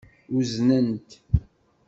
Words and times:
Uznen-t. 0.35 1.09